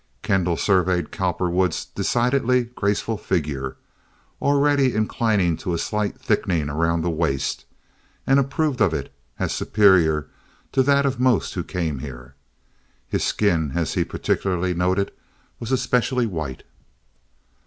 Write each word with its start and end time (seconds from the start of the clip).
Kendall 0.23 0.57
surveyed 0.57 1.11
Cowperwood's 1.11 1.85
decidedly 1.85 2.63
graceful 2.63 3.17
figure, 3.19 3.77
already 4.41 4.95
inclining 4.95 5.55
to 5.57 5.75
a 5.75 5.77
slight 5.77 6.17
thickening 6.19 6.71
around 6.71 7.03
the 7.03 7.11
waist, 7.11 7.65
and 8.25 8.39
approved 8.39 8.81
of 8.81 8.95
it 8.95 9.13
as 9.37 9.53
superior 9.53 10.27
to 10.71 10.81
that 10.81 11.05
of 11.05 11.19
most 11.19 11.53
who 11.53 11.63
came 11.63 11.99
here. 11.99 12.33
His 13.07 13.23
skin, 13.23 13.73
as 13.75 13.93
he 13.93 14.03
particularly 14.03 14.73
noted, 14.73 15.11
was 15.59 15.71
especially 15.71 16.25
white. 16.25 16.63